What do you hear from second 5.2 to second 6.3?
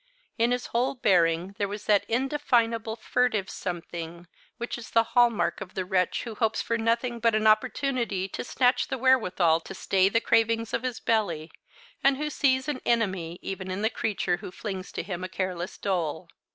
mark of the wretch